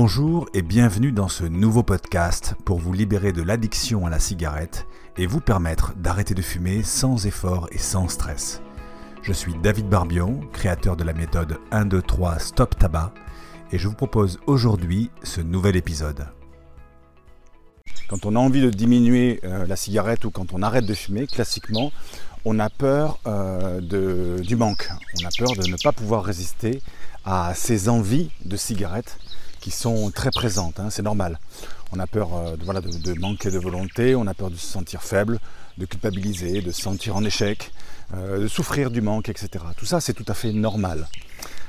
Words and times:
Bonjour 0.00 0.48
et 0.54 0.62
bienvenue 0.62 1.10
dans 1.10 1.26
ce 1.26 1.42
nouveau 1.42 1.82
podcast 1.82 2.54
pour 2.64 2.78
vous 2.78 2.92
libérer 2.92 3.32
de 3.32 3.42
l'addiction 3.42 4.06
à 4.06 4.10
la 4.10 4.20
cigarette 4.20 4.86
et 5.16 5.26
vous 5.26 5.40
permettre 5.40 5.92
d'arrêter 5.96 6.34
de 6.34 6.40
fumer 6.40 6.84
sans 6.84 7.26
effort 7.26 7.68
et 7.72 7.78
sans 7.78 8.06
stress. 8.06 8.62
Je 9.22 9.32
suis 9.32 9.54
David 9.60 9.88
Barbion, 9.88 10.38
créateur 10.52 10.96
de 10.96 11.02
la 11.02 11.14
méthode 11.14 11.58
1, 11.72 11.86
2, 11.86 12.00
3 12.00 12.38
Stop 12.38 12.78
Tabac 12.78 13.12
et 13.72 13.78
je 13.78 13.88
vous 13.88 13.96
propose 13.96 14.38
aujourd'hui 14.46 15.10
ce 15.24 15.40
nouvel 15.40 15.74
épisode. 15.74 16.28
Quand 18.08 18.24
on 18.24 18.36
a 18.36 18.38
envie 18.38 18.62
de 18.62 18.70
diminuer 18.70 19.40
euh, 19.42 19.66
la 19.66 19.74
cigarette 19.74 20.24
ou 20.24 20.30
quand 20.30 20.52
on 20.52 20.62
arrête 20.62 20.86
de 20.86 20.94
fumer, 20.94 21.26
classiquement, 21.26 21.90
on 22.44 22.60
a 22.60 22.70
peur 22.70 23.18
euh, 23.26 23.80
du 24.42 24.54
manque. 24.54 24.90
On 25.20 25.26
a 25.26 25.30
peur 25.36 25.56
de 25.56 25.68
ne 25.68 25.76
pas 25.82 25.90
pouvoir 25.90 26.22
résister 26.22 26.82
à 27.24 27.52
ces 27.56 27.88
envies 27.88 28.30
de 28.44 28.56
cigarette 28.56 29.18
sont 29.70 30.10
très 30.10 30.30
présentes, 30.30 30.80
hein, 30.80 30.88
c'est 30.90 31.02
normal. 31.02 31.38
On 31.92 31.98
a 31.98 32.06
peur 32.06 32.34
euh, 32.34 32.56
de, 32.56 32.64
voilà, 32.64 32.80
de, 32.80 33.14
manquer 33.18 33.50
de 33.50 33.58
volonté, 33.58 34.14
on 34.14 34.26
a 34.26 34.34
peur 34.34 34.50
de 34.50 34.56
se 34.56 34.66
sentir 34.66 35.02
faible, 35.02 35.40
de 35.78 35.86
culpabiliser, 35.86 36.60
de 36.60 36.70
se 36.70 36.82
sentir 36.82 37.16
en 37.16 37.24
échec, 37.24 37.72
euh, 38.14 38.40
de 38.40 38.48
souffrir 38.48 38.90
du 38.90 39.00
manque, 39.00 39.28
etc. 39.28 39.64
Tout 39.76 39.86
ça, 39.86 40.00
c'est 40.00 40.12
tout 40.12 40.24
à 40.28 40.34
fait 40.34 40.52
normal. 40.52 41.08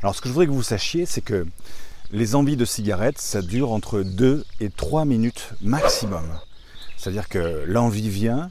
Alors 0.02 0.16
ce 0.16 0.22
que 0.22 0.28
je 0.28 0.34
voudrais 0.34 0.48
que 0.48 0.52
vous 0.52 0.64
sachiez, 0.64 1.06
c'est 1.06 1.22
que 1.22 1.48
les 2.12 2.36
envies 2.36 2.58
de 2.58 2.66
cigarette, 2.66 3.20
ça 3.20 3.42
dure 3.42 3.72
entre 3.72 4.02
2 4.02 4.46
et 4.60 4.70
3 4.70 5.06
minutes 5.06 5.50
maximum. 5.62 6.26
C'est-à-dire 6.98 7.30
que 7.30 7.64
l'envie 7.66 8.10
vient 8.10 8.50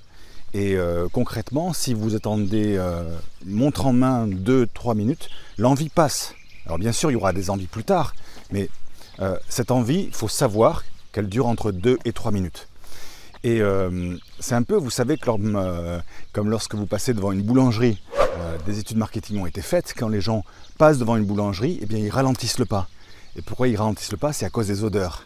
et 0.54 0.76
euh, 0.76 1.08
concrètement, 1.12 1.74
si 1.74 1.92
vous 1.92 2.14
attendez 2.14 2.80
montre 3.44 3.86
en 3.86 3.92
main 3.92 4.26
2-3 4.26 4.96
minutes, 4.96 5.28
l'envie 5.58 5.90
passe. 5.90 6.34
Alors 6.64 6.78
bien 6.78 6.92
sûr, 6.92 7.10
il 7.10 7.14
y 7.14 7.16
aura 7.16 7.32
des 7.32 7.50
envies 7.50 7.66
plus 7.66 7.84
tard, 7.84 8.14
mais 8.50 8.70
euh, 9.20 9.36
cette 9.48 9.70
envie, 9.70 10.04
il 10.04 10.14
faut 10.14 10.28
savoir 10.28 10.84
qu'elle 11.12 11.28
dure 11.28 11.46
entre 11.46 11.72
2 11.72 11.98
et 12.04 12.12
3 12.12 12.30
minutes. 12.30 12.68
Et 13.44 13.60
euh, 13.60 14.16
c'est 14.40 14.54
un 14.54 14.62
peu, 14.62 14.76
vous 14.76 14.90
savez, 14.90 15.16
comme, 15.16 15.56
euh, 15.56 16.00
lorsque 16.36 16.74
vous 16.74 16.86
passez 16.86 17.14
devant 17.14 17.32
une 17.32 17.42
boulangerie, 17.42 18.00
des 18.66 18.78
études 18.78 18.98
marketing 18.98 19.40
ont 19.40 19.46
été 19.46 19.62
faites, 19.62 19.94
quand 19.96 20.08
les 20.08 20.20
gens 20.20 20.44
passent 20.78 20.98
devant 20.98 21.16
une 21.16 21.24
boulangerie, 21.24 21.80
eh 21.82 21.86
bien 21.86 21.98
ils 21.98 22.10
ralentissent 22.10 22.58
le 22.58 22.66
pas. 22.66 22.86
Et 23.34 23.42
pourquoi 23.42 23.66
ils 23.66 23.76
ralentissent 23.76 24.12
le 24.12 24.16
pas? 24.16 24.32
C'est 24.32 24.46
à 24.46 24.50
cause 24.50 24.68
des 24.68 24.84
odeurs. 24.84 25.24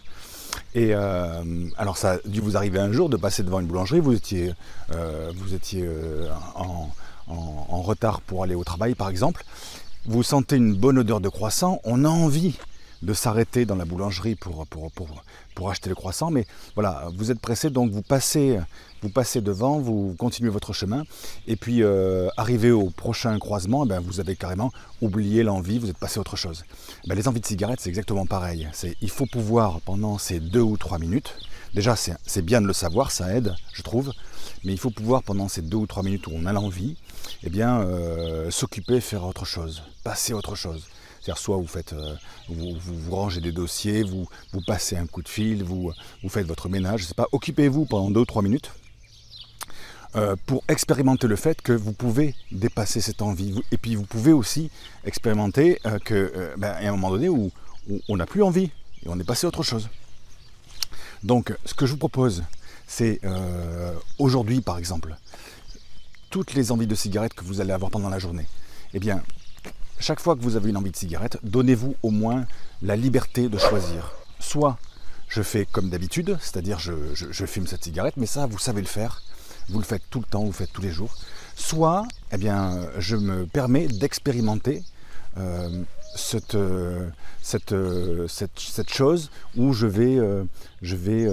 Et 0.75 0.95
alors 0.95 1.99
ça 1.99 2.13
a 2.13 2.19
dû 2.25 2.41
vous 2.41 2.57
arriver 2.57 2.79
un 2.79 2.91
jour 2.91 3.11
de 3.11 3.19
passer 3.19 3.43
devant 3.43 3.61
une 3.61 3.67
boulangerie, 3.67 4.01
vous 4.01 4.15
étiez, 4.15 4.55
en, 6.57 7.83
retard 7.83 8.23
pour 8.23 8.45
aller 8.45 8.55
au 8.55 8.65
travail 8.65 8.95
par 8.95 9.11
exemple, 9.11 9.45
vous 10.07 10.23
sentez 10.23 10.57
une 10.57 10.75
bonne 10.75 10.99
odeur 10.99 11.21
de 11.21 11.29
croissant, 11.29 11.81
on 11.85 12.05
a 12.05 12.09
envie 12.09 12.59
de 13.03 13.15
s'arrêter 13.15 13.67
dans 13.67 13.75
la 13.75 13.85
boulangerie 13.85 14.37
pour, 14.37 14.67
pour, 14.67 14.91
pour, 15.55 15.71
acheter 15.71 15.89
le 15.89 15.95
croissant, 15.95 16.31
mais 16.31 16.47
voilà, 16.75 17.09
vous 17.17 17.31
êtes 17.31 17.41
pressé, 17.41 17.71
donc 17.71 17.91
vous 17.91 18.03
passez, 18.03 18.59
vous 19.01 19.11
passez 19.11 19.41
devant, 19.41 19.79
vous 19.79 20.15
continuez 20.19 20.51
votre 20.51 20.73
chemin, 20.73 21.05
et 21.47 21.57
puis 21.57 21.83
euh, 21.83 22.29
arrivé 22.37 22.71
au 22.71 22.91
prochain 22.91 23.39
croisement, 23.39 23.87
ben, 23.87 24.01
vous 24.01 24.19
avez 24.19 24.35
carrément 24.35 24.73
oublié 25.01 25.43
l'envie, 25.43 25.79
vous 25.79 25.89
êtes 25.89 25.99
passé 25.99 26.19
à 26.19 26.21
autre 26.21 26.37
chose. 26.37 26.65
Ben, 27.07 27.15
les 27.15 27.29
envies 27.29 27.41
de 27.41 27.47
cigarettes, 27.47 27.81
c'est 27.81 27.91
exactement 27.91 28.27
pareil. 28.27 28.69
Il 29.01 29.11
faut 29.11 29.27
pouvoir, 29.27 29.81
pendant 29.81 30.19
ces 30.19 30.41
deux 30.41 30.61
ou 30.61 30.77
trois 30.77 30.99
minutes, 30.99 31.37
déjà 31.75 31.97
c'est, 31.97 32.43
bien 32.43 32.61
de 32.61 32.67
le 32.67 32.73
savoir, 32.73 33.11
ça 33.11 33.35
aide, 33.35 33.55
je 33.73 33.83
trouve, 33.83 34.13
mais 34.65 34.73
il 34.73 34.79
faut 34.79 34.91
pouvoir, 34.91 35.23
pendant 35.23 35.49
ces 35.49 35.63
deux 35.63 35.77
ou 35.77 35.87
trois 35.87 36.03
minutes 36.03 36.27
où 36.27 36.33
on 36.35 36.47
a 36.47 36.53
l'envie, 36.53 36.97
eh 37.45 37.51
bien, 37.51 37.81
euh, 37.83 38.51
s'occuper, 38.51 39.01
faire 39.01 39.25
autre 39.25 39.45
chose, 39.45 39.83
passer 40.03 40.33
à 40.33 40.37
autre 40.37 40.57
chose. 40.57 40.87
C'est-à-dire 41.23 41.41
soit 41.41 41.57
vous 41.57 41.69
faites, 41.69 41.93
euh, 41.93 42.17
vous, 42.49 42.75
vous, 42.77 43.15
rangez 43.15 43.41
des 43.41 43.53
dossiers, 43.53 44.03
vous, 44.03 44.27
passez 44.67 44.97
un 44.97 45.07
coup 45.07 45.23
de 45.23 45.29
fil, 45.29 45.63
vous, 45.63 45.93
faites 46.29 46.49
votre 46.49 46.69
ménage, 46.69 47.03
je 47.03 47.07
sais 47.07 47.15
pas, 47.15 47.29
occupez-vous 47.31 47.85
pendant 47.85 48.11
deux 48.11 48.21
ou 48.21 48.25
trois 48.25 48.43
minutes 48.43 48.73
euh, 50.17 50.35
pour 50.47 50.65
expérimenter 50.67 51.29
le 51.29 51.37
fait 51.37 51.63
que 51.63 51.73
vous 51.73 51.93
pouvez 51.93 52.35
dépasser 52.51 53.01
cette 53.01 53.23
envie. 53.23 53.63
Et 53.71 53.77
puis 53.77 53.95
vous 53.95 54.03
pouvez 54.03 54.33
aussi 54.33 54.69
expérimenter 55.05 55.79
euh, 55.87 56.01
que 56.01 56.55
ben, 56.57 56.75
un 56.81 56.91
moment 56.91 57.11
donné 57.11 57.29
où, 57.29 57.53
on 58.09 58.17
n'a 58.17 58.27
plus 58.27 58.43
envie 58.43 58.71
et 59.05 59.09
on 59.09 59.19
est 59.19 59.25
passé 59.25 59.47
à 59.47 59.49
autre 59.49 59.63
chose. 59.63 59.89
Donc 61.23 61.55
ce 61.65 61.75
que 61.75 61.87
je 61.87 61.93
vous 61.93 61.99
propose, 61.99 62.43
c'est 62.89 63.21
aujourd'hui 64.19 64.61
par 64.61 64.77
exemple, 64.77 65.17
toutes 66.31 66.55
les 66.55 66.73
envies 66.73 66.87
de 66.89 66.95
cigarettes 66.97 67.35
que 67.35 67.45
vous 67.45 67.61
allez 67.61 67.73
avoir 67.73 67.93
pendant 67.93 68.09
la 68.09 68.19
journée, 68.19 68.47
eh 68.95 68.99
bien 68.99 69.23
chaque 70.03 70.21
fois 70.21 70.37
que 70.37 70.43
vous 70.43 70.57
avez 70.57 70.71
une 70.71 70.77
envie 70.77 70.91
de 70.91 70.97
cigarette, 70.97 71.39
donnez-vous 71.43 71.95
au 72.03 72.11
moins 72.11 72.45
la 72.83 72.97
liberté 72.97 73.49
de 73.49 73.57
choisir. 73.57 74.13
Soit 74.41 74.77
je 75.29 75.43
fais 75.43 75.65
comme 75.65 75.89
d'habitude, 75.89 76.37
c'est-à-dire 76.41 76.79
je, 76.79 77.47
fume 77.47 77.67
cette 77.67 77.85
cigarette, 77.85 78.17
mais 78.17 78.27
ça, 78.27 78.47
vous 78.47 78.59
savez 78.59 78.83
le 78.83 78.87
faire. 78.87 79.23
Vous 79.69 79.79
le 79.79 79.85
faites 79.85 80.03
tout 80.11 80.19
le 80.19 80.27
temps, 80.27 80.41
vous 80.41 80.49
le 80.49 80.53
faites 80.53 80.73
tous 80.73 80.83
les 80.83 80.91
jours. 80.91 81.15
Soit, 81.55 82.05
eh 82.33 82.37
bien, 82.37 82.81
je 82.99 83.17
me 83.17 83.47
permets 83.47 83.87
d'expérimenter 83.87 84.83
euh, 85.39 85.69
cette, 86.15 86.55
euh, 86.57 87.09
euh, 87.73 88.27
cette, 88.29 88.93
chose 88.93 89.31
où 89.57 89.73
je 89.73 89.87
vais, 89.87 90.19
vais 90.83 91.27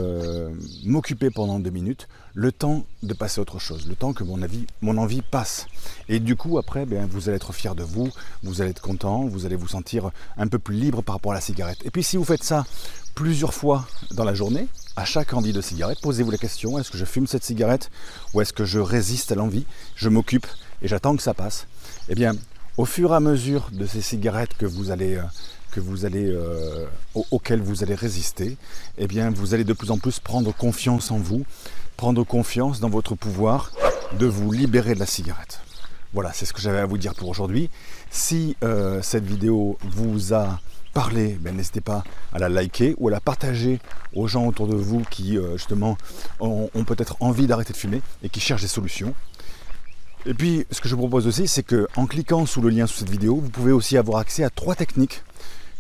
m'occuper 0.85 1.29
pendant 1.29 1.59
deux 1.59 1.69
minutes, 1.69 2.07
le 2.33 2.53
temps 2.53 2.85
de 3.03 3.13
passer 3.13 3.41
autre 3.41 3.59
chose, 3.59 3.87
le 3.87 3.95
temps 3.95 4.13
que 4.13 4.23
mon, 4.23 4.97
envie 4.97 5.21
passe. 5.21 5.67
Et 6.07 6.19
du 6.19 6.37
coup, 6.37 6.57
après, 6.57 6.85
bien, 6.85 7.07
vous 7.11 7.27
allez 7.27 7.35
être 7.35 7.51
fier 7.51 7.75
de 7.75 7.83
vous, 7.83 8.09
vous 8.43 8.61
allez 8.61 8.71
être 8.71 8.81
content, 8.81 9.25
vous 9.25 9.45
allez 9.45 9.57
vous 9.57 9.67
sentir 9.67 10.11
un 10.37 10.47
peu 10.47 10.59
plus 10.59 10.75
libre 10.75 11.01
par 11.01 11.15
rapport 11.15 11.33
à 11.33 11.35
la 11.35 11.41
cigarette. 11.41 11.79
Et 11.83 11.91
puis 11.91 12.03
si 12.03 12.15
vous 12.15 12.23
faites 12.23 12.43
ça 12.43 12.65
plusieurs 13.15 13.53
fois 13.53 13.85
dans 14.11 14.23
la 14.23 14.33
journée, 14.33 14.67
à 14.95 15.03
chaque 15.03 15.33
envie 15.33 15.51
de 15.51 15.59
cigarette, 15.59 15.99
posez-vous 15.99 16.31
la 16.31 16.37
question, 16.37 16.79
est-ce 16.79 16.89
que 16.89 16.97
je 16.97 17.05
fume 17.05 17.27
cette 17.27 17.43
cigarette 17.43 17.91
ou 18.33 18.39
est-ce 18.39 18.53
que 18.53 18.63
je 18.63 18.79
résiste 18.79 19.33
à 19.33 19.35
l'envie 19.35 19.65
Je 19.95 20.07
m'occupe 20.07 20.47
et 20.81 20.87
j'attends 20.87 21.17
que 21.17 21.23
ça 21.23 21.33
passe. 21.33 21.67
Eh 22.07 22.15
bien, 22.15 22.33
au 22.79 22.85
fur 22.85 23.11
et 23.11 23.15
à 23.15 23.19
mesure 23.19 23.67
de 23.73 23.85
ces 23.85 23.99
cigarettes 23.99 24.55
euh, 24.63 24.69
euh, 25.77 26.85
auxquelles 27.29 27.61
vous 27.61 27.83
allez 27.83 27.93
résister, 27.93 28.55
eh 28.97 29.05
vous 29.31 29.53
allez 29.53 29.65
de 29.65 29.73
plus 29.73 29.91
en 29.91 29.97
plus 29.97 30.21
prendre 30.21 30.55
confiance 30.55 31.11
en 31.11 31.17
vous, 31.17 31.45
prendre 31.97 32.23
confiance 32.23 32.79
dans 32.79 32.89
votre 32.89 33.15
pouvoir 33.15 33.73
de 34.17 34.25
vous 34.25 34.53
libérer 34.53 34.93
de 34.95 34.99
la 34.99 35.05
cigarette. 35.05 35.59
Voilà, 36.13 36.31
c'est 36.31 36.45
ce 36.45 36.53
que 36.53 36.61
j'avais 36.61 36.79
à 36.79 36.85
vous 36.85 36.97
dire 36.97 37.15
pour 37.15 37.27
aujourd'hui. 37.27 37.69
Si 38.11 38.55
euh, 38.63 39.01
cette 39.01 39.25
vidéo 39.25 39.77
vous 39.83 40.33
a 40.33 40.61
parlé, 40.93 41.37
ben, 41.41 41.57
n'hésitez 41.57 41.81
pas 41.81 42.05
à 42.31 42.39
la 42.39 42.47
liker 42.47 42.95
ou 42.97 43.09
à 43.09 43.11
la 43.11 43.19
partager 43.19 43.79
aux 44.15 44.29
gens 44.29 44.47
autour 44.47 44.67
de 44.67 44.75
vous 44.75 45.03
qui 45.11 45.37
justement 45.57 45.97
ont 46.39 46.83
peut-être 46.87 47.17
envie 47.19 47.45
d'arrêter 47.45 47.73
de 47.73 47.77
fumer 47.77 48.01
et 48.23 48.29
qui 48.29 48.39
cherchent 48.39 48.61
des 48.61 48.69
solutions. 48.69 49.13
Et 50.25 50.33
puis, 50.33 50.65
ce 50.69 50.81
que 50.81 50.89
je 50.89 50.95
vous 50.95 51.01
propose 51.01 51.27
aussi, 51.27 51.47
c'est 51.47 51.63
qu'en 51.63 52.05
cliquant 52.05 52.45
sous 52.45 52.61
le 52.61 52.69
lien 52.69 52.87
sous 52.87 52.99
cette 52.99 53.09
vidéo, 53.09 53.35
vous 53.37 53.49
pouvez 53.49 53.71
aussi 53.71 53.97
avoir 53.97 54.19
accès 54.19 54.43
à 54.43 54.49
trois 54.49 54.75
techniques, 54.75 55.23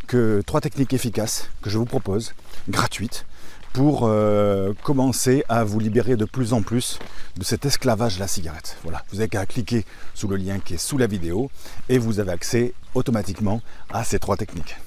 que, 0.07 0.41
trois 0.45 0.61
techniques 0.61 0.93
efficaces 0.93 1.49
que 1.61 1.69
je 1.69 1.77
vous 1.77 1.85
propose, 1.85 2.33
gratuites, 2.69 3.25
pour 3.73 4.03
euh, 4.03 4.73
commencer 4.81 5.43
à 5.49 5.63
vous 5.63 5.79
libérer 5.79 6.15
de 6.15 6.25
plus 6.25 6.53
en 6.53 6.61
plus 6.61 6.99
de 7.37 7.43
cet 7.43 7.65
esclavage 7.65 8.15
de 8.15 8.21
la 8.21 8.27
cigarette. 8.27 8.77
Voilà, 8.83 9.03
vous 9.09 9.17
n'avez 9.17 9.29
qu'à 9.29 9.45
cliquer 9.45 9.85
sous 10.15 10.27
le 10.27 10.37
lien 10.37 10.59
qui 10.59 10.75
est 10.75 10.77
sous 10.77 10.97
la 10.97 11.07
vidéo 11.07 11.51
et 11.89 11.97
vous 11.97 12.19
avez 12.19 12.31
accès 12.31 12.73
automatiquement 12.95 13.61
à 13.91 14.03
ces 14.03 14.19
trois 14.19 14.37
techniques. 14.37 14.77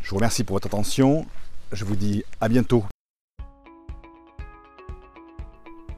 Je 0.00 0.10
vous 0.10 0.16
remercie 0.16 0.44
pour 0.44 0.54
votre 0.54 0.68
attention. 0.68 1.26
Je 1.72 1.84
vous 1.84 1.96
dis 1.96 2.24
à 2.40 2.48
bientôt. 2.48 2.84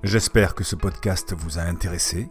J'espère 0.02 0.54
que 0.54 0.64
ce 0.64 0.76
podcast 0.76 1.34
vous 1.36 1.58
a 1.58 1.62
intéressé. 1.62 2.28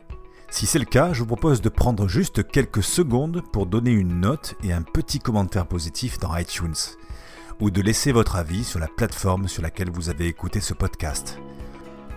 Si 0.49 0.65
c'est 0.65 0.79
le 0.79 0.85
cas, 0.85 1.13
je 1.13 1.19
vous 1.19 1.27
propose 1.27 1.61
de 1.61 1.69
prendre 1.69 2.07
juste 2.07 2.47
quelques 2.47 2.83
secondes 2.83 3.43
pour 3.51 3.65
donner 3.65 3.91
une 3.91 4.21
note 4.21 4.55
et 4.63 4.71
un 4.73 4.81
petit 4.81 5.19
commentaire 5.19 5.67
positif 5.67 6.17
dans 6.19 6.35
iTunes, 6.35 6.75
ou 7.59 7.69
de 7.69 7.81
laisser 7.81 8.11
votre 8.11 8.37
avis 8.37 8.63
sur 8.63 8.79
la 8.79 8.87
plateforme 8.87 9.47
sur 9.47 9.61
laquelle 9.61 9.91
vous 9.91 10.09
avez 10.09 10.27
écouté 10.27 10.59
ce 10.61 10.73
podcast. 10.73 11.37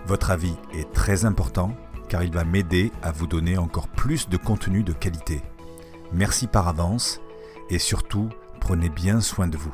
Votre 0.07 0.31
avis 0.31 0.55
est 0.73 0.91
très 0.93 1.25
important 1.25 1.75
car 2.09 2.23
il 2.23 2.31
va 2.31 2.43
m'aider 2.43 2.91
à 3.01 3.11
vous 3.11 3.27
donner 3.27 3.57
encore 3.57 3.87
plus 3.87 4.27
de 4.27 4.37
contenu 4.37 4.83
de 4.83 4.91
qualité. 4.91 5.41
Merci 6.11 6.47
par 6.47 6.67
avance 6.67 7.21
et 7.69 7.79
surtout, 7.79 8.29
prenez 8.59 8.89
bien 8.89 9.21
soin 9.21 9.47
de 9.47 9.57
vous. 9.57 9.73